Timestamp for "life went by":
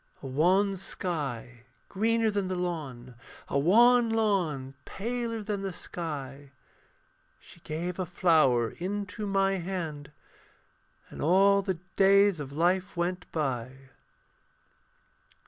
12.51-13.91